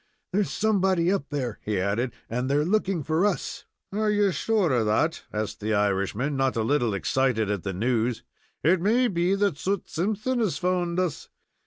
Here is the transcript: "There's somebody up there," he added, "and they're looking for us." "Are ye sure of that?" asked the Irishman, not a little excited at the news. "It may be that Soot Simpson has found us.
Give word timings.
"There's 0.33 0.49
somebody 0.49 1.11
up 1.13 1.29
there," 1.29 1.59
he 1.63 1.79
added, 1.79 2.11
"and 2.27 2.49
they're 2.49 2.65
looking 2.65 3.03
for 3.03 3.23
us." 3.23 3.65
"Are 3.93 4.09
ye 4.09 4.31
sure 4.31 4.71
of 4.71 4.87
that?" 4.87 5.21
asked 5.31 5.59
the 5.59 5.75
Irishman, 5.75 6.35
not 6.35 6.55
a 6.55 6.63
little 6.63 6.95
excited 6.95 7.51
at 7.51 7.61
the 7.61 7.71
news. 7.71 8.23
"It 8.63 8.81
may 8.81 9.07
be 9.07 9.35
that 9.35 9.59
Soot 9.59 9.87
Simpson 9.87 10.39
has 10.39 10.57
found 10.57 10.99
us. 10.99 11.29